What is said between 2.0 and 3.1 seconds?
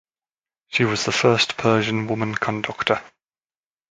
woman conductor.